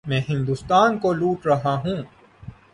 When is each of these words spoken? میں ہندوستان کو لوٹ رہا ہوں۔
میں 0.07 0.21
ہندوستان 0.29 0.97
کو 0.99 1.13
لوٹ 1.13 1.45
رہا 1.45 1.81
ہوں۔ 1.85 2.03